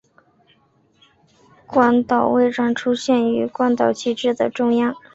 [1.67, 4.95] 关岛徽章出现于关岛旗帜的中央。